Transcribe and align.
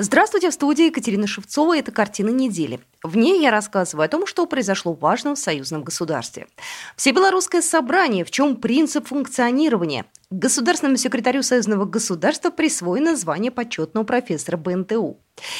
Здравствуйте, 0.00 0.50
в 0.50 0.54
студии 0.54 0.86
Екатерина 0.86 1.26
Шевцова. 1.26 1.76
Это 1.76 1.90
«Картина 1.90 2.28
недели». 2.28 2.78
В 3.02 3.16
ней 3.16 3.42
я 3.42 3.50
рассказываю 3.50 4.04
о 4.04 4.08
том, 4.08 4.28
что 4.28 4.46
произошло 4.46 4.94
в 4.94 5.34
союзном 5.34 5.82
государстве. 5.82 6.46
Всебелорусское 6.94 7.62
собрание, 7.62 8.24
в 8.24 8.30
чем 8.30 8.54
принцип 8.54 9.08
функционирования. 9.08 10.04
Государственному 10.30 10.98
секретарю 10.98 11.42
союзного 11.42 11.84
государства 11.84 12.50
присвоено 12.50 13.16
звание 13.16 13.50
почетного 13.50 14.04
профессора 14.04 14.56
БНТУ. 14.56 15.18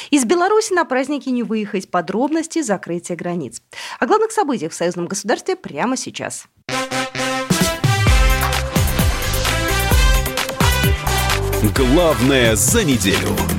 Из 0.09 0.23
Беларуси 0.23 0.71
на 0.71 0.85
праздники 0.85 1.27
не 1.27 1.43
выехать 1.43 1.91
подробности 1.91 2.61
закрытия 2.61 3.17
границ. 3.17 3.61
О 3.99 4.05
главных 4.05 4.31
событиях 4.31 4.71
в 4.71 4.75
союзном 4.75 5.07
государстве 5.07 5.57
прямо 5.57 5.97
сейчас. 5.97 6.45
Главное 11.75 12.55
за 12.55 12.85
неделю. 12.85 13.58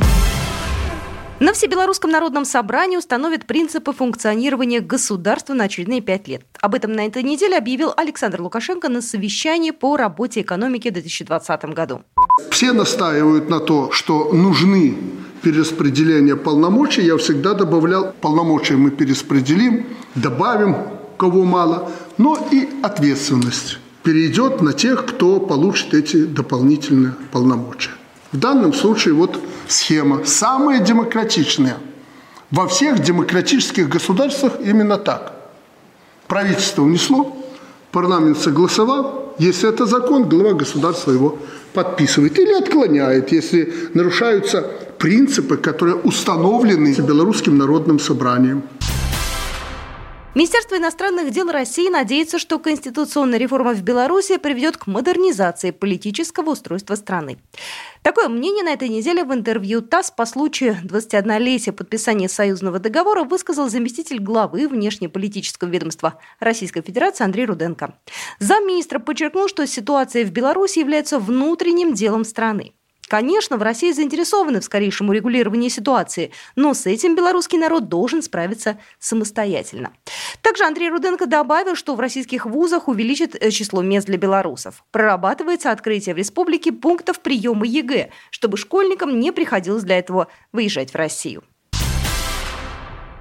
На 1.40 1.54
Всебелорусском 1.54 2.10
народном 2.10 2.44
собрании 2.44 2.98
установят 2.98 3.46
принципы 3.46 3.94
функционирования 3.94 4.80
государства 4.80 5.54
на 5.54 5.64
очередные 5.64 6.02
пять 6.02 6.28
лет. 6.28 6.42
Об 6.60 6.74
этом 6.74 6.92
на 6.92 7.06
этой 7.06 7.22
неделе 7.22 7.56
объявил 7.56 7.94
Александр 7.96 8.42
Лукашенко 8.42 8.90
на 8.90 9.00
совещании 9.00 9.70
по 9.70 9.96
работе 9.96 10.42
экономики 10.42 10.90
в 10.90 10.92
2020 10.92 11.64
году. 11.74 12.02
Все 12.50 12.74
настаивают 12.74 13.48
на 13.48 13.58
то, 13.58 13.90
что 13.90 14.34
нужны 14.34 14.98
перераспределения 15.40 16.36
полномочий. 16.36 17.00
Я 17.00 17.16
всегда 17.16 17.54
добавлял, 17.54 18.12
полномочия 18.20 18.76
мы 18.76 18.90
перераспределим, 18.90 19.86
добавим, 20.14 20.76
кого 21.16 21.44
мало, 21.44 21.90
но 22.18 22.36
и 22.50 22.68
ответственность 22.82 23.78
перейдет 24.02 24.60
на 24.60 24.74
тех, 24.74 25.06
кто 25.06 25.40
получит 25.40 25.94
эти 25.94 26.26
дополнительные 26.26 27.14
полномочия. 27.32 27.92
В 28.30 28.36
данном 28.36 28.74
случае 28.74 29.14
вот 29.14 29.40
схема 29.70 30.24
самая 30.24 30.80
демократичная. 30.80 31.78
Во 32.50 32.66
всех 32.66 32.98
демократических 33.00 33.88
государствах 33.88 34.54
именно 34.60 34.98
так. 34.98 35.34
Правительство 36.26 36.82
внесло, 36.82 37.36
парламент 37.92 38.38
согласовал. 38.38 39.34
Если 39.38 39.68
это 39.68 39.86
закон, 39.86 40.28
глава 40.28 40.52
государства 40.52 41.12
его 41.12 41.38
подписывает 41.72 42.38
или 42.38 42.52
отклоняет, 42.52 43.32
если 43.32 43.72
нарушаются 43.94 44.68
принципы, 44.98 45.56
которые 45.56 45.94
установлены 45.96 46.94
Белорусским 46.94 47.56
народным 47.56 47.98
собранием. 47.98 48.62
Министерство 50.32 50.76
иностранных 50.76 51.32
дел 51.32 51.50
России 51.50 51.88
надеется, 51.88 52.38
что 52.38 52.60
конституционная 52.60 53.36
реформа 53.36 53.74
в 53.74 53.82
Беларуси 53.82 54.36
приведет 54.36 54.76
к 54.76 54.86
модернизации 54.86 55.72
политического 55.72 56.50
устройства 56.50 56.94
страны. 56.94 57.38
Такое 58.02 58.28
мнение 58.28 58.62
на 58.62 58.72
этой 58.72 58.88
неделе 58.88 59.24
в 59.24 59.34
интервью 59.34 59.82
ТАСС 59.82 60.12
по 60.12 60.24
случаю 60.26 60.76
21-летия 60.84 61.72
подписания 61.72 62.28
союзного 62.28 62.78
договора 62.78 63.24
высказал 63.24 63.68
заместитель 63.68 64.20
главы 64.20 64.68
внешнеполитического 64.68 65.68
ведомства 65.68 66.20
Российской 66.38 66.82
Федерации 66.82 67.24
Андрей 67.24 67.46
Руденко. 67.46 67.98
Замминистра 68.38 69.00
подчеркнул, 69.00 69.48
что 69.48 69.66
ситуация 69.66 70.24
в 70.24 70.30
Беларуси 70.30 70.78
является 70.78 71.18
внутренним 71.18 71.92
делом 71.92 72.24
страны. 72.24 72.74
Конечно, 73.10 73.56
в 73.56 73.62
России 73.62 73.90
заинтересованы 73.90 74.60
в 74.60 74.64
скорейшем 74.64 75.08
урегулировании 75.08 75.68
ситуации, 75.68 76.30
но 76.54 76.74
с 76.74 76.86
этим 76.86 77.16
белорусский 77.16 77.58
народ 77.58 77.88
должен 77.88 78.22
справиться 78.22 78.78
самостоятельно. 79.00 79.92
Также 80.42 80.62
Андрей 80.62 80.90
Руденко 80.90 81.26
добавил, 81.26 81.74
что 81.74 81.96
в 81.96 82.00
российских 82.00 82.46
вузах 82.46 82.86
увеличит 82.86 83.34
э, 83.34 83.50
число 83.50 83.82
мест 83.82 84.06
для 84.06 84.16
белорусов. 84.16 84.84
Прорабатывается 84.92 85.72
открытие 85.72 86.14
в 86.14 86.18
республике 86.18 86.70
пунктов 86.70 87.18
приема 87.18 87.66
ЕГЭ, 87.66 88.10
чтобы 88.30 88.56
школьникам 88.56 89.18
не 89.18 89.32
приходилось 89.32 89.82
для 89.82 89.98
этого 89.98 90.28
выезжать 90.52 90.92
в 90.92 90.94
Россию. 90.94 91.42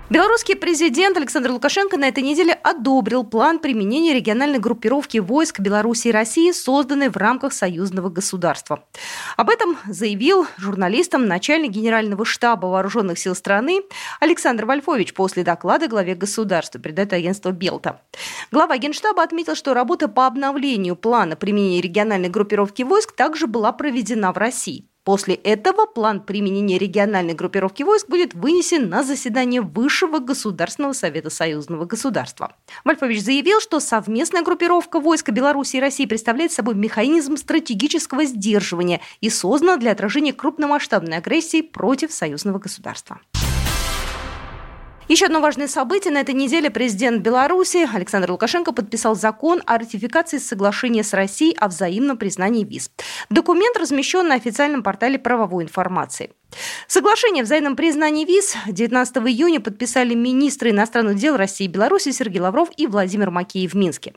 Белорусский 0.09 0.55
президент 0.55 1.17
Александр 1.17 1.51
Лукашенко 1.51 1.95
на 1.95 2.07
этой 2.07 2.23
неделе 2.23 2.53
одобрил 2.53 3.23
план 3.23 3.59
применения 3.59 4.15
региональной 4.15 4.57
группировки 4.57 5.19
войск 5.19 5.59
Беларуси 5.59 6.07
и 6.07 6.11
России, 6.11 6.51
созданной 6.51 7.09
в 7.09 7.17
рамках 7.17 7.53
союзного 7.53 8.09
государства. 8.09 8.83
Об 9.37 9.51
этом 9.51 9.77
заявил 9.87 10.47
журналистам 10.57 11.27
начальник 11.27 11.69
Генерального 11.69 12.25
штаба 12.25 12.65
вооруженных 12.65 13.19
сил 13.19 13.35
страны 13.35 13.83
Александр 14.19 14.65
Вольфович 14.65 15.13
после 15.13 15.43
доклада 15.43 15.87
главе 15.87 16.15
государства, 16.15 16.81
передает 16.81 17.13
агентство 17.13 17.51
Белта. 17.51 18.01
Глава 18.51 18.79
Генштаба 18.79 19.21
отметил, 19.21 19.53
что 19.53 19.75
работа 19.75 20.07
по 20.07 20.25
обновлению 20.25 20.95
плана 20.95 21.35
применения 21.35 21.81
региональной 21.81 22.29
группировки 22.29 22.81
войск 22.81 23.11
также 23.11 23.45
была 23.45 23.71
проведена 23.73 24.33
в 24.33 24.37
России. 24.37 24.89
После 25.09 25.33
этого 25.33 25.87
план 25.87 26.21
применения 26.21 26.77
региональной 26.77 27.33
группировки 27.33 27.81
войск 27.81 28.07
будет 28.09 28.35
вынесен 28.35 28.89
на 28.89 29.01
заседание 29.01 29.59
Высшего 29.59 30.19
Государственного 30.19 30.93
Совета 30.93 31.31
Союзного 31.31 31.85
государства. 31.85 32.53
Вольфович 32.85 33.23
заявил, 33.23 33.59
что 33.59 33.79
совместная 33.79 34.43
группировка 34.43 34.99
войска 34.99 35.31
Беларуси 35.31 35.77
и 35.77 35.79
России 35.79 36.05
представляет 36.05 36.51
собой 36.51 36.75
механизм 36.75 37.37
стратегического 37.37 38.23
сдерживания 38.25 39.01
и 39.19 39.31
создана 39.31 39.77
для 39.77 39.93
отражения 39.93 40.31
крупномасштабной 40.31 41.17
агрессии 41.17 41.63
против 41.63 42.11
союзного 42.11 42.59
государства. 42.59 43.19
Еще 45.09 45.25
одно 45.25 45.41
важное 45.41 45.67
событие. 45.67 46.13
На 46.13 46.19
этой 46.19 46.35
неделе 46.35 46.69
президент 46.69 47.23
Беларуси 47.23 47.89
Александр 47.91 48.29
Лукашенко 48.29 48.71
подписал 48.71 49.15
закон 49.15 49.59
о 49.65 49.79
ратификации 49.79 50.37
соглашения 50.37 51.03
с 51.03 51.13
Россией 51.13 51.55
о 51.57 51.67
взаимном 51.67 52.15
признании 52.15 52.63
виз. 52.63 52.91
Документ 53.31 53.75
размещен 53.75 54.27
на 54.27 54.35
официальном 54.35 54.83
портале 54.83 55.17
правовой 55.17 55.63
информации. 55.63 56.29
Соглашение 56.87 57.41
о 57.41 57.45
взаимном 57.45 57.75
признании 57.75 58.23
виз 58.23 58.55
19 58.67 59.17
июня 59.17 59.59
подписали 59.59 60.13
министры 60.13 60.69
иностранных 60.69 61.15
дел 61.15 61.37
России 61.37 61.65
и 61.65 61.69
Беларуси 61.69 62.11
Сергей 62.11 62.41
Лавров 62.41 62.69
и 62.77 62.85
Владимир 62.85 63.31
Макеев 63.31 63.73
в 63.73 63.75
Минске. 63.75 64.13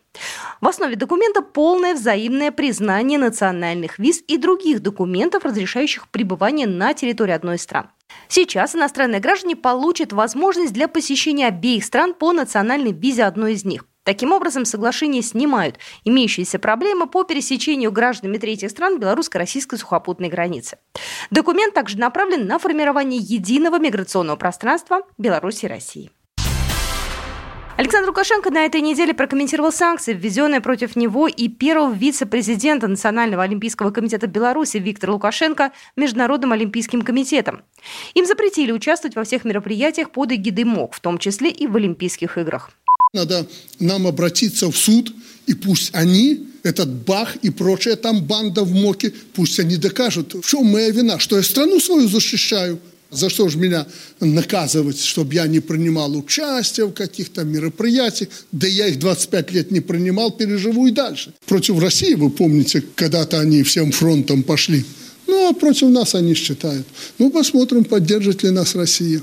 В 0.60 0.69
основе 0.69 0.97
документа 0.97 1.41
полное 1.41 1.94
взаимное 1.94 2.53
признание 2.53 3.19
национальных 3.19 3.98
виз 3.98 4.22
и 4.28 4.36
других 4.36 4.80
документов, 4.80 5.47
разрешающих 5.47 6.09
пребывание 6.09 6.66
на 6.66 6.92
территории 6.92 7.32
одной 7.32 7.56
из 7.56 7.62
стран. 7.62 7.88
Сейчас 8.28 8.74
иностранные 8.74 9.20
граждане 9.20 9.56
получат 9.56 10.12
возможность 10.12 10.72
для 10.72 10.88
посещения 10.88 11.48
обеих 11.48 11.84
стран 11.84 12.14
по 12.14 12.32
национальной 12.32 12.92
визе 12.92 13.24
одной 13.24 13.54
из 13.54 13.64
них. 13.64 13.84
Таким 14.04 14.32
образом, 14.32 14.64
соглашение 14.64 15.22
снимают 15.22 15.78
имеющиеся 16.04 16.58
проблемы 16.58 17.06
по 17.06 17.22
пересечению 17.22 17.92
гражданами 17.92 18.38
третьих 18.38 18.70
стран 18.70 18.98
белорусско-российской 18.98 19.78
сухопутной 19.78 20.28
границы. 20.28 20.78
Документ 21.30 21.74
также 21.74 21.98
направлен 21.98 22.46
на 22.46 22.58
формирование 22.58 23.20
единого 23.20 23.78
миграционного 23.78 24.36
пространства 24.36 25.02
Беларуси 25.18 25.66
и 25.66 25.68
России. 25.68 26.10
Александр 27.78 28.09
Лукашенко 28.09 28.50
на 28.50 28.66
этой 28.66 28.83
неделе 28.83 29.15
прокомментировал 29.15 29.72
санкции, 29.72 30.12
введенные 30.12 30.60
против 30.60 30.94
него 30.94 31.27
и 31.27 31.49
первого 31.49 31.93
вице-президента 31.93 32.87
Национального 32.87 33.43
олимпийского 33.43 33.91
комитета 33.91 34.27
Беларуси 34.27 34.77
Виктора 34.77 35.15
Лукашенко 35.15 35.72
Международным 35.97 36.53
олимпийским 36.53 37.03
комитетом. 37.03 37.62
Им 38.15 38.27
запретили 38.27 38.72
участвовать 38.72 39.16
во 39.16 39.25
всех 39.25 39.44
мероприятиях 39.44 40.10
под 40.10 40.33
эгидой 40.33 40.65
МОК, 40.65 40.94
в 40.94 41.00
том 41.00 41.19
числе 41.19 41.50
и 41.50 41.66
в 41.66 41.75
Олимпийских 41.77 42.37
играх. 42.37 42.71
Надо 43.15 43.47
нам 43.81 44.06
обратиться 44.06 44.71
в 44.71 44.77
суд, 44.77 45.12
и 45.47 45.54
пусть 45.54 45.94
они, 45.94 46.49
этот 46.62 46.89
Бах 46.89 47.36
и 47.36 47.51
прочая 47.51 47.97
там 47.97 48.22
банда 48.22 48.65
в 48.65 48.72
МОКе, 48.72 49.13
пусть 49.34 49.59
они 49.59 49.77
докажут, 49.77 50.34
в 50.34 50.47
чем 50.47 50.66
моя 50.66 50.91
вина, 50.91 51.18
что 51.18 51.36
я 51.36 51.42
страну 51.42 51.80
свою 51.80 52.07
защищаю. 52.07 52.78
За 53.12 53.28
что 53.28 53.48
же 53.50 53.59
меня 53.59 53.86
наказывать, 54.20 54.98
чтобы 54.98 55.34
я 55.34 55.47
не 55.47 55.60
принимал 55.60 56.16
участие 56.16 56.86
в 56.86 56.92
каких-то 56.92 57.44
мероприятиях? 57.44 58.30
Да 58.53 58.66
я 58.66 58.86
их 58.88 58.98
25 58.98 59.53
лет 59.53 59.70
не 59.70 59.80
принимал, 59.80 60.30
переживу 60.30 60.86
и 60.86 60.92
дальше. 60.92 61.34
Против 61.47 61.78
России, 61.78 62.14
вы 62.14 62.30
помните, 62.30 62.82
когда-то 62.94 63.38
они 63.38 63.62
всем 63.64 63.92
фронтом 63.92 64.42
пошли. 64.42 64.86
Ну, 65.26 65.50
а 65.50 65.53
против 65.53 65.91
нас 65.91 66.14
они 66.14 66.32
считают. 66.32 66.86
Ну, 67.18 67.30
посмотрим, 67.30 67.84
поддержит 67.84 68.42
ли 68.44 68.50
нас 68.50 68.74
Россия. 68.74 69.20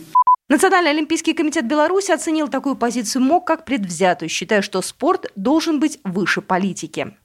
Национальный 0.49 0.91
олимпийский 0.91 1.33
комитет 1.33 1.67
Беларуси 1.67 2.11
оценил 2.11 2.47
такую 2.47 2.75
позицию 2.75 3.23
МОК 3.23 3.47
как 3.47 3.65
предвзятую, 3.65 4.29
считая, 4.29 4.61
что 4.61 4.83
спорт 4.83 5.31
должен 5.35 5.79
быть 5.79 5.99
выше 6.03 6.41
политики. 6.41 7.15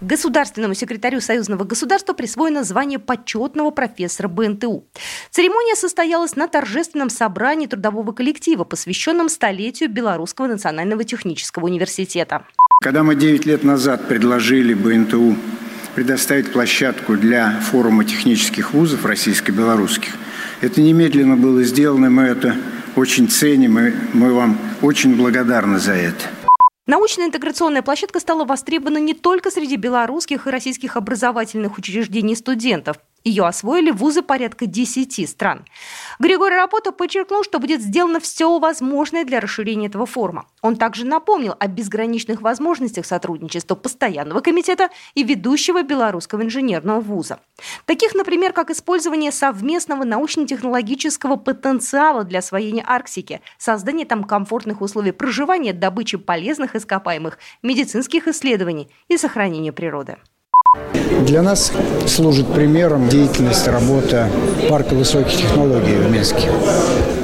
Государственному 0.00 0.74
секретарю 0.74 1.20
Союзного 1.20 1.64
государства 1.64 2.12
присвоено 2.12 2.62
звание 2.62 3.00
почетного 3.00 3.70
профессора 3.70 4.28
БНТУ. 4.28 4.84
Церемония 5.30 5.74
состоялась 5.74 6.36
на 6.36 6.46
торжественном 6.46 7.10
собрании 7.10 7.66
трудового 7.66 8.12
коллектива, 8.12 8.62
посвященном 8.62 9.28
столетию 9.28 9.90
Белорусского 9.90 10.46
национального 10.46 11.02
технического 11.02 11.64
университета. 11.64 12.44
Когда 12.80 13.02
мы 13.02 13.16
9 13.16 13.44
лет 13.44 13.64
назад 13.64 14.06
предложили 14.06 14.72
БНТУ 14.72 15.36
предоставить 15.96 16.52
площадку 16.52 17.16
для 17.16 17.58
форума 17.60 18.04
технических 18.04 18.72
вузов 18.72 19.04
российско-белорусских, 19.04 20.14
это 20.60 20.80
немедленно 20.80 21.36
было 21.36 21.64
сделано, 21.64 22.08
мы 22.08 22.22
это 22.22 22.54
очень 22.94 23.28
ценим, 23.28 23.78
и 23.80 23.92
мы 24.12 24.32
вам 24.32 24.58
очень 24.80 25.16
благодарны 25.16 25.80
за 25.80 25.94
это. 25.94 26.24
Научная 26.88 27.26
интеграционная 27.26 27.82
площадка 27.82 28.18
стала 28.18 28.46
востребована 28.46 28.96
не 28.96 29.12
только 29.12 29.50
среди 29.50 29.76
белорусских 29.76 30.46
и 30.46 30.50
российских 30.50 30.96
образовательных 30.96 31.76
учреждений 31.76 32.34
студентов. 32.34 32.96
Ее 33.24 33.44
освоили 33.46 33.90
вузы 33.90 34.22
порядка 34.22 34.66
10 34.66 35.28
стран. 35.28 35.64
Григорий 36.18 36.54
Рапота 36.54 36.92
подчеркнул, 36.92 37.44
что 37.44 37.58
будет 37.58 37.82
сделано 37.82 38.20
все 38.20 38.58
возможное 38.58 39.24
для 39.24 39.40
расширения 39.40 39.86
этого 39.88 40.06
форума. 40.06 40.46
Он 40.62 40.76
также 40.76 41.04
напомнил 41.04 41.54
о 41.58 41.66
безграничных 41.66 42.40
возможностях 42.40 43.06
сотрудничества 43.06 43.74
постоянного 43.74 44.40
комитета 44.40 44.90
и 45.14 45.24
ведущего 45.24 45.82
белорусского 45.82 46.42
инженерного 46.42 47.00
вуза. 47.00 47.40
Таких, 47.86 48.14
например, 48.14 48.52
как 48.52 48.70
использование 48.70 49.32
совместного 49.32 50.04
научно-технологического 50.04 51.36
потенциала 51.36 52.24
для 52.24 52.38
освоения 52.38 52.84
Арктики, 52.86 53.40
создание 53.58 54.06
там 54.06 54.24
комфортных 54.24 54.80
условий 54.80 55.12
проживания, 55.12 55.72
добычи 55.72 56.16
полезных 56.16 56.76
ископаемых, 56.76 57.38
медицинских 57.62 58.28
исследований 58.28 58.88
и 59.08 59.16
сохранения 59.16 59.72
природы. 59.72 60.18
Для 61.26 61.42
нас 61.42 61.72
служит 62.06 62.46
примером 62.52 63.08
деятельность, 63.08 63.66
работа 63.66 64.28
парка 64.68 64.94
высоких 64.94 65.32
технологий 65.32 65.94
в 65.94 66.10
Минске. 66.10 66.50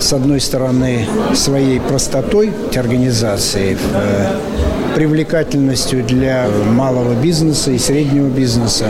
С 0.01 0.13
одной 0.13 0.41
стороны, 0.41 1.07
своей 1.35 1.79
простотой 1.81 2.53
организации, 2.75 3.77
э, 3.95 4.95
привлекательностью 4.95 6.05
для 6.05 6.47
малого 6.71 7.15
бизнеса 7.15 7.71
и 7.71 7.79
среднего 7.79 8.29
бизнеса, 8.29 8.87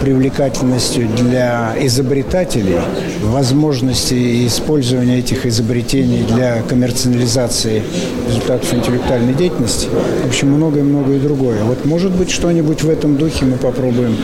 привлекательностью 0.00 1.08
для 1.08 1.74
изобретателей, 1.80 2.78
возможности 3.22 4.46
использования 4.46 5.18
этих 5.18 5.46
изобретений 5.46 6.24
для 6.24 6.62
коммерциализации 6.62 7.82
результатов 8.26 8.72
интеллектуальной 8.72 9.34
деятельности, 9.34 9.88
в 10.24 10.28
общем, 10.28 10.48
многое-многое 10.48 11.18
другое. 11.18 11.62
Вот, 11.64 11.84
может 11.84 12.12
быть, 12.12 12.30
что-нибудь 12.30 12.82
в 12.82 12.88
этом 12.88 13.16
духе 13.16 13.44
мы 13.44 13.58
попробуем 13.58 14.16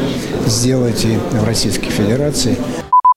сделать 0.47 1.05
и 1.05 1.17
в 1.37 1.45
Российской 1.45 1.91
Федерации. 1.91 2.57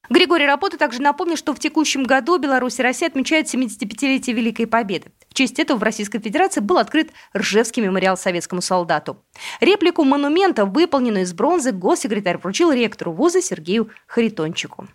Григорий 0.09 0.47
Рапота 0.47 0.77
также 0.77 1.01
напомнил, 1.01 1.37
что 1.37 1.53
в 1.53 1.59
текущем 1.59 2.03
году 2.03 2.39
Беларусь 2.39 2.79
и 2.79 2.81
Россия 2.81 3.09
отмечают 3.09 3.47
75-летие 3.47 4.33
Великой 4.33 4.65
Победы. 4.65 5.05
Честь 5.39 5.57
этого 5.57 5.77
в 5.77 5.83
Российской 5.83 6.19
Федерации 6.19 6.59
был 6.59 6.79
открыт 6.79 7.13
Ржевский 7.33 7.81
мемориал 7.81 8.17
советскому 8.17 8.61
солдату. 8.61 9.23
Реплику 9.61 10.03
монумента, 10.03 10.65
выполненную 10.65 11.23
из 11.23 11.31
бронзы, 11.31 11.71
госсекретарь 11.71 12.39
вручил 12.39 12.73
ректору 12.73 13.13
вуза 13.13 13.41
Сергею 13.41 13.89
Харитончику. 14.05 14.89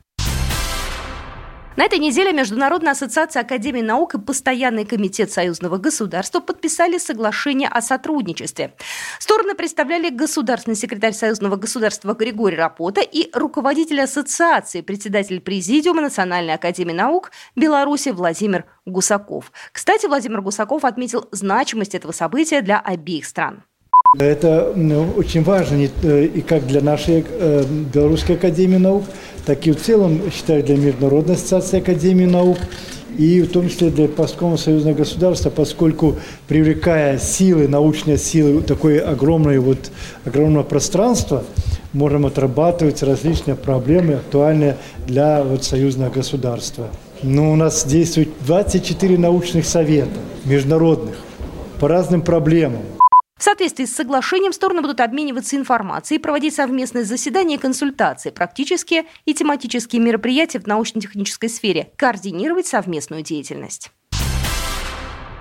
На 1.76 1.86
этой 1.86 1.98
неделе 1.98 2.32
Международная 2.32 2.92
ассоциация 2.92 3.42
Академии 3.42 3.80
наук 3.80 4.14
и 4.14 4.20
Постоянный 4.20 4.84
комитет 4.84 5.32
союзного 5.32 5.76
государства 5.76 6.38
подписали 6.38 6.98
соглашение 6.98 7.68
о 7.68 7.82
сотрудничестве. 7.82 8.74
Стороны 9.18 9.56
представляли 9.56 10.08
государственный 10.08 10.76
секретарь 10.76 11.14
союзного 11.14 11.56
государства 11.56 12.14
Григорий 12.14 12.56
Рапота 12.56 13.00
и 13.00 13.28
руководитель 13.32 14.02
ассоциации, 14.02 14.82
председатель 14.82 15.40
президиума 15.40 16.02
Национальной 16.02 16.54
академии 16.54 16.92
наук 16.92 17.32
Беларуси 17.56 18.10
Владимир 18.10 18.66
Гусаков. 18.86 19.50
Кстати, 19.72 20.06
Владимир 20.06 20.42
Гусаков 20.42 20.84
отметил 20.84 21.28
значимость 21.32 21.96
этого 21.96 22.12
события 22.12 22.60
для 22.60 22.78
обеих 22.78 23.26
стран. 23.26 23.64
Это 24.18 24.72
ну, 24.76 25.12
очень 25.16 25.42
важно 25.42 25.88
э, 26.02 26.24
и 26.26 26.40
как 26.40 26.66
для 26.66 26.80
нашей 26.80 27.24
э, 27.28 27.64
Белорусской 27.92 28.36
академии 28.36 28.76
наук, 28.76 29.04
так 29.44 29.66
и 29.66 29.72
в 29.72 29.80
целом, 29.80 30.20
считаю, 30.32 30.62
для 30.62 30.76
Международной 30.76 31.34
ассоциации 31.34 31.78
академии 31.78 32.26
наук 32.26 32.58
и 33.18 33.42
в 33.42 33.50
том 33.50 33.68
числе 33.68 33.90
для 33.90 34.08
Постского 34.08 34.56
союзного 34.56 34.94
государства, 34.94 35.50
поскольку 35.50 36.16
привлекая 36.48 37.18
силы, 37.18 37.68
научные 37.68 38.18
силы, 38.18 38.62
такое 38.62 39.00
огромное, 39.00 39.60
вот, 39.60 39.90
огромное 40.24 40.62
пространство, 40.62 41.44
можем 41.92 42.26
отрабатывать 42.26 43.02
различные 43.02 43.56
проблемы, 43.56 44.14
актуальные 44.14 44.76
для 45.06 45.42
вот, 45.42 45.64
союзного 45.64 46.10
государства. 46.10 46.88
Но 47.22 47.52
у 47.52 47.56
нас 47.56 47.84
действует 47.84 48.30
24 48.46 49.16
научных 49.18 49.64
совета 49.64 50.18
международных 50.44 51.14
по 51.80 51.88
разным 51.88 52.22
проблемам. 52.22 52.82
В 53.44 53.46
соответствии 53.46 53.84
с 53.84 53.94
соглашением 53.94 54.54
стороны 54.54 54.80
будут 54.80 55.00
обмениваться 55.00 55.54
информацией, 55.54 56.18
проводить 56.18 56.54
совместные 56.54 57.04
заседания 57.04 57.56
и 57.56 57.58
консультации, 57.58 58.30
практические 58.30 59.04
и 59.26 59.34
тематические 59.34 60.00
мероприятия 60.00 60.60
в 60.60 60.66
научно-технической 60.66 61.50
сфере, 61.50 61.92
координировать 61.98 62.66
совместную 62.66 63.22
деятельность. 63.22 63.90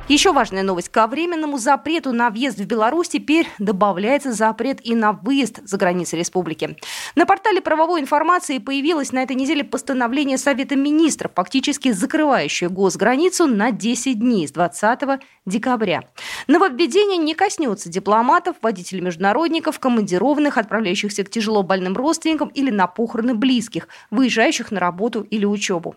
Еще 0.10 0.34
важная 0.34 0.64
новость. 0.64 0.90
Ко 0.90 1.08
временному 1.08 1.58
запрету 1.58 2.12
на 2.12 2.30
въезд 2.30 2.60
в 2.60 2.66
Беларусь 2.66 3.08
теперь 3.08 3.48
добавляется 3.58 4.34
запрет 4.34 4.86
и 4.86 4.96
на 4.96 5.14
выезд 5.14 5.62
за 5.64 5.78
границы 5.78 6.18
республики. 6.18 6.76
На 7.16 7.26
портале 7.26 7.62
правовой 7.62 8.02
информации 8.02 8.58
появилось 8.58 9.14
на 9.14 9.24
этой 9.24 9.38
неделе 9.38 9.64
постановление 9.64 10.38
Совета 10.38 10.76
министров, 10.76 11.32
фактически 11.34 11.94
закрывающее 11.94 12.70
госграницу 12.70 13.48
на 13.48 13.72
10 13.72 14.20
дней 14.20 14.46
с 14.46 14.52
20 14.52 15.22
декабря. 15.46 16.02
Нововведение 16.48 17.18
не 17.18 17.34
коснется 17.34 17.88
дипломатов, 17.88 18.58
водителей 18.62 19.02
международников, 19.02 19.80
командированных, 19.80 20.58
отправляющихся 20.58 21.24
к 21.24 21.30
тяжело 21.30 21.64
больным 21.64 21.96
родственникам 21.96 22.50
или 22.50 22.72
на 22.72 22.88
похороны 22.88 23.36
близких, 23.36 23.88
выезжающих 24.12 24.70
на 24.70 24.82
работу 24.82 25.22
или 25.22 25.46
учебу. 25.46 25.96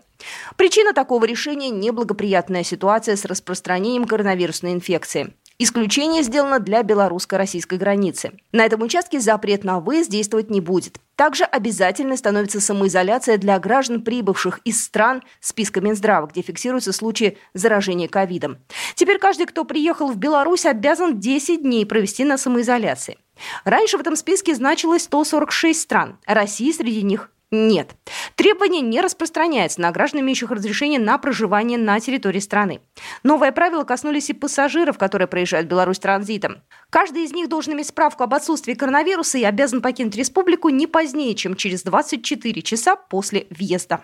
Причина 0.55 0.93
такого 0.93 1.25
решения– 1.25 1.69
неблагоприятная 1.71 2.63
ситуация 2.63 3.15
с 3.15 3.25
распространением 3.25 4.05
коронавирусной 4.05 4.73
инфекции. 4.73 5.33
Исключение 5.59 6.21
сделано 6.21 6.59
для 6.59 6.83
белорусско-российской 6.83 7.79
границы. 7.79 8.33
На 8.51 8.63
этом 8.63 8.83
участке 8.83 9.19
запрет 9.19 9.63
на 9.63 9.79
выезд 9.79 10.11
действовать 10.11 10.51
не 10.51 10.61
будет. 10.61 10.99
Также 11.15 11.45
обязательно 11.45 12.15
становится 12.15 12.61
самоизоляция 12.61 13.37
для 13.39 13.57
граждан, 13.57 14.03
прибывших 14.03 14.59
из 14.65 14.83
стран 14.83 15.23
списка 15.39 15.81
Минздрава, 15.81 16.27
где 16.27 16.43
фиксируются 16.43 16.93
случаи 16.93 17.39
заражения 17.55 18.07
ковидом. 18.07 18.59
Теперь 18.93 19.17
каждый, 19.17 19.47
кто 19.47 19.65
приехал 19.65 20.11
в 20.11 20.17
Беларусь, 20.17 20.67
обязан 20.67 21.19
10 21.19 21.63
дней 21.63 21.87
провести 21.87 22.23
на 22.23 22.37
самоизоляции. 22.37 23.17
Раньше 23.63 23.97
в 23.97 24.01
этом 24.01 24.15
списке 24.15 24.53
значилось 24.53 25.03
146 25.05 25.81
стран, 25.81 26.19
России 26.27 26.71
среди 26.71 27.01
них 27.01 27.31
нет. 27.51 27.95
Требование 28.35 28.81
не 28.81 28.99
распространяется 28.99 29.79
на 29.79 29.91
граждан, 29.91 30.21
имеющих 30.21 30.51
разрешение 30.51 30.99
на 30.99 31.17
проживание 31.17 31.77
на 31.77 31.99
территории 31.99 32.39
страны. 32.39 32.81
Новые 33.23 33.51
правила 33.51 33.83
коснулись 33.83 34.29
и 34.29 34.33
пассажиров, 34.33 34.97
которые 34.97 35.27
проезжают 35.27 35.67
Беларусь 35.67 35.99
транзитом. 35.99 36.57
Каждый 36.89 37.23
из 37.23 37.31
них 37.31 37.47
должен 37.47 37.73
иметь 37.73 37.87
справку 37.87 38.23
об 38.23 38.33
отсутствии 38.33 38.73
коронавируса 38.73 39.37
и 39.37 39.43
обязан 39.43 39.81
покинуть 39.81 40.15
республику 40.15 40.69
не 40.69 40.87
позднее, 40.87 41.35
чем 41.35 41.55
через 41.55 41.83
24 41.83 42.61
часа 42.61 42.95
после 42.95 43.47
въезда. 43.49 44.01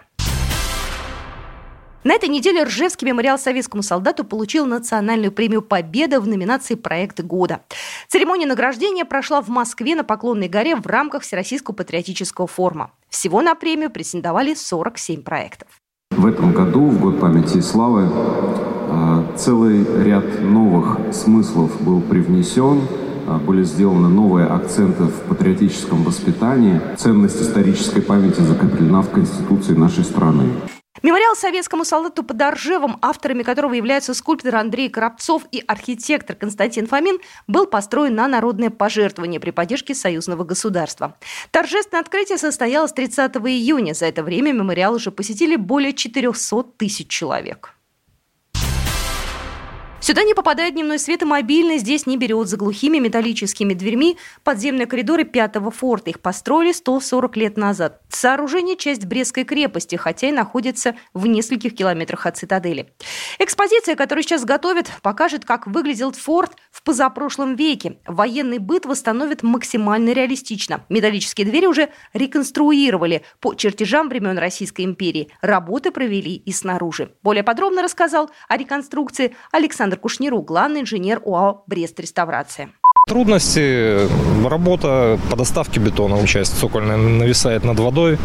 На 2.04 2.16
этой 2.16 2.28
неделе 2.28 2.64
Ржевский 2.64 3.08
мемориал 3.08 3.40
советскому 3.40 3.82
солдату 3.82 4.26
получил 4.26 4.66
национальную 4.66 5.32
премию 5.32 5.62
«Победа» 5.62 6.20
в 6.20 6.28
номинации 6.28 6.76
«Проект 6.76 7.22
года». 7.22 7.62
Церемония 8.10 8.46
награждения 8.46 9.06
прошла 9.06 9.42
в 9.42 9.48
Москве 9.48 9.96
на 9.96 10.04
Поклонной 10.04 10.50
горе 10.50 10.76
в 10.76 10.86
рамках 10.86 11.24
Всероссийского 11.24 11.74
патриотического 11.74 12.46
форума. 12.46 12.92
Всего 13.08 13.42
на 13.42 13.56
премию 13.56 13.90
претендовали 13.90 14.54
47 14.54 15.24
проектов. 15.24 15.70
В 16.12 16.26
этом 16.26 16.52
году, 16.52 16.90
в 16.90 17.00
год 17.00 17.22
памяти 17.22 17.60
и 17.60 17.62
славы, 17.62 18.10
а, 18.12 19.26
целый 19.38 19.86
ряд 20.04 20.42
новых 20.42 20.98
смыслов 21.14 21.82
был 21.82 22.02
привнесен, 22.02 22.82
а, 23.28 23.40
были 23.40 23.64
сделаны 23.64 24.10
новые 24.10 24.48
акценты 24.48 25.04
в 25.04 25.22
патриотическом 25.30 26.04
воспитании. 26.04 26.82
Ценность 26.98 27.42
исторической 27.42 28.02
памяти 28.02 28.42
закреплена 28.42 29.02
в 29.02 29.10
Конституции 29.10 29.74
нашей 29.74 30.04
страны. 30.04 30.50
Мемориал 31.04 31.36
советскому 31.36 31.84
солдату 31.84 32.24
под 32.24 32.42
Оржевом, 32.42 32.98
авторами 33.02 33.44
которого 33.44 33.74
являются 33.74 34.14
скульптор 34.14 34.56
Андрей 34.56 34.88
Коробцов 34.88 35.44
и 35.52 35.62
архитектор 35.68 36.34
Константин 36.34 36.88
Фомин, 36.88 37.20
был 37.46 37.68
построен 37.68 38.16
на 38.16 38.26
народное 38.30 38.70
пожертвование 38.70 39.42
при 39.42 39.52
поддержке 39.52 39.96
союзного 39.96 40.46
государства. 40.46 41.18
Торжественное 41.52 42.00
открытие 42.00 42.38
состоялось 42.38 42.94
30 42.94 43.36
июня. 43.36 43.94
За 43.94 44.06
это 44.06 44.24
время 44.24 44.54
мемориал 44.54 44.94
уже 44.94 45.12
посетили 45.12 45.58
более 45.58 45.92
400 45.92 46.64
тысяч 46.78 47.10
человек. 47.10 47.74
Сюда 50.04 50.24
не 50.24 50.34
попадает 50.34 50.74
дневной 50.74 51.00
свет 51.00 51.22
и 51.22 51.26
мобильный, 51.26 51.78
здесь 51.78 52.06
не 52.06 52.18
берет 52.18 52.50
за 52.50 52.58
глухими 52.58 52.98
металлическими 52.98 53.74
дверьми 53.74 54.18
подземные 54.44 54.86
коридоры 54.86 55.24
пятого 55.24 55.72
форта. 55.72 56.10
Их 56.10 56.20
построили 56.20 56.74
140 56.74 57.38
лет 57.38 57.56
назад. 57.56 58.02
Сооружение– 58.10 58.76
часть 58.78 59.06
Брестской 59.06 59.46
крепости, 59.46 59.96
хотя 59.96 60.28
и 60.28 60.34
находится 60.34 60.98
в 61.14 61.26
нескольких 61.26 61.74
километрах 61.74 62.26
от 62.26 62.36
цитадели. 62.36 62.92
Экспозиция, 63.40 63.96
которую 63.96 64.24
сейчас 64.24 64.46
готовят, 64.46 64.92
покажет, 65.02 65.46
как 65.46 65.68
выглядел 65.68 66.12
форт 66.12 66.54
в 66.72 66.84
позапрошлом 66.84 67.56
веке. 67.56 67.98
Военный 68.06 68.60
быт 68.60 68.86
восстановит 68.86 69.44
максимально 69.44 70.12
реалистично. 70.12 70.86
Металлические 70.90 71.48
двери 71.48 71.66
уже 71.66 71.90
реконструировали 72.14 73.24
по 73.40 73.54
чертежам 73.56 74.10
времен 74.10 74.38
Российской 74.38 74.84
империи. 74.84 75.30
Работы 75.42 75.92
провели 75.92 76.36
и 76.36 76.52
снаружи. 76.52 77.12
Более 77.24 77.44
подробно 77.44 77.82
рассказал 77.82 78.30
о 78.48 78.58
реконструкции 78.58 79.36
Александр 79.52 79.98
Кушниру, 79.98 80.42
главный 80.42 80.82
инженер 80.82 81.22
ОАО 81.26 81.64
«Брест-реставрация». 81.68 82.70
Трудности, 83.08 84.08
работа 84.48 85.20
по 85.30 85.36
доставке 85.36 85.82
бетона, 85.82 86.26
часть 86.26 86.58
цокольная 86.58 86.96
нависает 86.96 87.66
над 87.66 87.78
водой, 87.78 88.18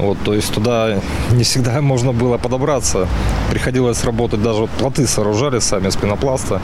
вот, 0.00 0.18
то 0.24 0.34
есть 0.34 0.52
туда 0.52 0.98
не 1.32 1.44
всегда 1.44 1.80
можно 1.80 2.12
было 2.12 2.38
подобраться, 2.38 3.08
приходилось 3.50 4.04
работать, 4.04 4.42
даже 4.42 4.66
плоты 4.78 5.06
сооружали 5.06 5.58
сами 5.58 5.90
с 5.90 5.96
пенопласта, 5.96 6.60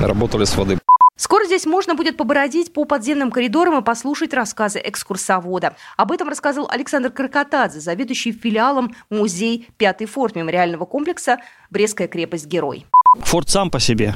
работали 0.00 0.44
с 0.44 0.56
воды. 0.56 0.78
Скоро 1.16 1.46
здесь 1.46 1.66
можно 1.66 1.96
будет 1.96 2.16
побородить 2.16 2.72
по 2.72 2.84
подземным 2.84 3.32
коридорам 3.32 3.80
и 3.80 3.84
послушать 3.84 4.32
рассказы 4.32 4.80
экскурсовода. 4.84 5.74
Об 5.96 6.12
этом 6.12 6.28
рассказал 6.28 6.68
Александр 6.70 7.10
Кракотадзе, 7.10 7.80
заведующий 7.80 8.30
филиалом 8.30 8.94
музей 9.10 9.68
«Пятый 9.78 10.06
форт» 10.06 10.36
мемориального 10.36 10.84
комплекса 10.84 11.38
«Брестская 11.70 12.06
крепость-герой». 12.06 12.86
Форт 13.24 13.48
сам 13.48 13.68
по 13.68 13.80
себе 13.80 14.14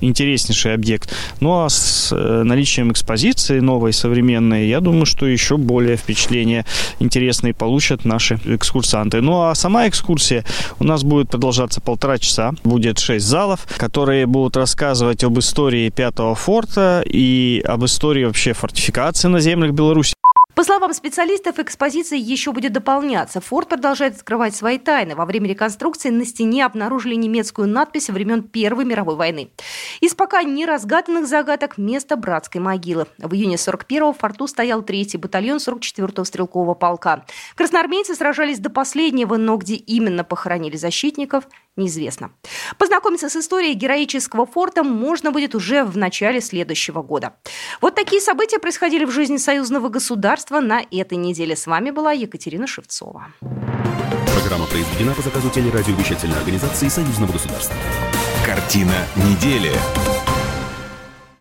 интереснейший 0.00 0.74
объект. 0.74 1.12
Ну 1.40 1.64
а 1.64 1.68
с 1.68 2.12
э, 2.12 2.42
наличием 2.42 2.92
экспозиции 2.92 3.60
новой, 3.60 3.92
современной, 3.92 4.68
я 4.68 4.80
думаю, 4.80 5.06
что 5.06 5.26
еще 5.26 5.56
более 5.56 5.96
впечатления 5.96 6.64
интересные 6.98 7.54
получат 7.54 8.04
наши 8.04 8.38
экскурсанты. 8.44 9.20
Ну 9.20 9.42
а 9.42 9.54
сама 9.54 9.88
экскурсия 9.88 10.44
у 10.78 10.84
нас 10.84 11.02
будет 11.02 11.30
продолжаться 11.30 11.80
полтора 11.80 12.18
часа. 12.18 12.52
Будет 12.64 12.98
шесть 12.98 13.26
залов, 13.26 13.66
которые 13.76 14.26
будут 14.26 14.56
рассказывать 14.56 15.24
об 15.24 15.38
истории 15.38 15.90
Пятого 15.90 16.34
форта 16.34 17.02
и 17.04 17.62
об 17.64 17.84
истории 17.84 18.24
вообще 18.24 18.52
фортификации 18.52 19.28
на 19.28 19.40
землях 19.40 19.72
Беларуси. 19.72 20.17
По 20.58 20.64
словам 20.64 20.92
специалистов, 20.92 21.60
экспозиция 21.60 22.18
еще 22.18 22.50
будет 22.50 22.72
дополняться. 22.72 23.40
Форд 23.40 23.68
продолжает 23.68 24.18
скрывать 24.18 24.56
свои 24.56 24.76
тайны. 24.76 25.14
Во 25.14 25.24
время 25.24 25.48
реконструкции 25.48 26.08
на 26.08 26.24
стене 26.24 26.66
обнаружили 26.66 27.14
немецкую 27.14 27.68
надпись 27.68 28.10
времен 28.10 28.42
Первой 28.42 28.84
мировой 28.84 29.14
войны. 29.14 29.52
Из 30.00 30.16
пока 30.16 30.42
не 30.42 30.66
разгаданных 30.66 31.28
загадок 31.28 31.78
место 31.78 32.16
братской 32.16 32.60
могилы. 32.60 33.06
В 33.18 33.34
июне 33.34 33.54
41-го 33.54 34.12
в 34.12 34.18
форту 34.18 34.48
стоял 34.48 34.82
третий 34.82 35.16
батальон 35.16 35.58
44-го 35.58 36.24
стрелкового 36.24 36.74
полка. 36.74 37.24
Красноармейцы 37.54 38.16
сражались 38.16 38.58
до 38.58 38.68
последнего, 38.68 39.36
но 39.36 39.58
где 39.58 39.76
именно 39.76 40.24
похоронили 40.24 40.76
защитников, 40.76 41.44
неизвестно. 41.78 42.30
Познакомиться 42.76 43.30
с 43.30 43.36
историей 43.36 43.74
героического 43.74 44.44
форта 44.44 44.84
можно 44.84 45.32
будет 45.32 45.54
уже 45.54 45.84
в 45.84 45.96
начале 45.96 46.40
следующего 46.40 47.02
года. 47.02 47.34
Вот 47.80 47.94
такие 47.94 48.20
события 48.20 48.58
происходили 48.58 49.04
в 49.04 49.10
жизни 49.10 49.38
союзного 49.38 49.88
государства 49.88 50.60
на 50.60 50.82
этой 50.90 51.16
неделе. 51.16 51.56
С 51.56 51.66
вами 51.66 51.90
была 51.90 52.12
Екатерина 52.12 52.66
Шевцова. 52.66 53.28
Программа 54.34 54.66
произведена 54.66 55.14
по 55.14 55.22
заказу 55.22 55.50
телерадиовещательной 55.50 56.36
организации 56.38 56.88
союзного 56.88 57.32
государства. 57.32 57.76
Картина 58.44 58.94
недели. 59.16 59.72